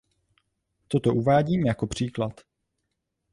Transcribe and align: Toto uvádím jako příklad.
Toto 0.87 1.13
uvádím 1.13 1.65
jako 1.65 1.87
příklad. 1.87 2.41